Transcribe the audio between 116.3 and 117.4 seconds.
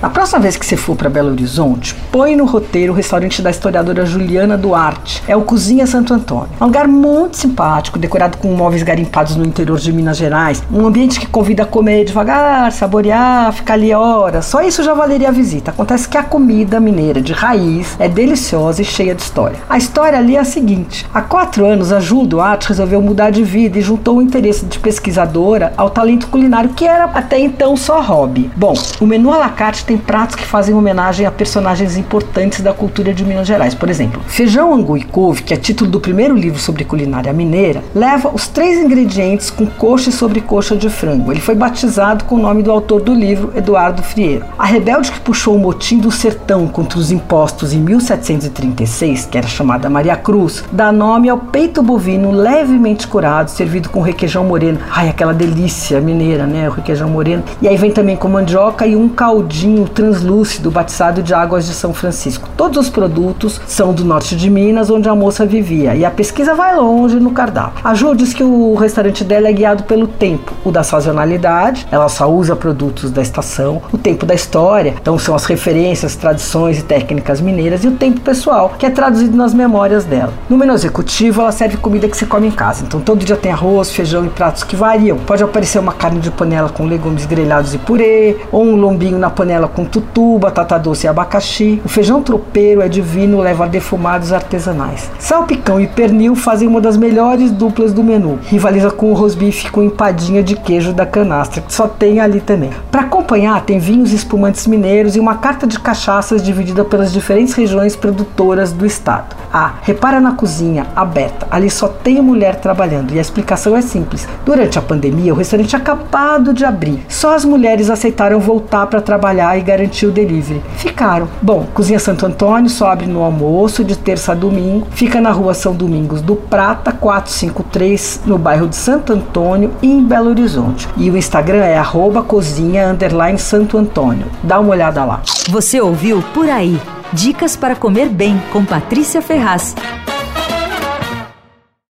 de abrir. Só